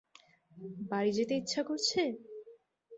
[0.89, 2.01] বাড়ি যেতে ইচ্ছা করছে?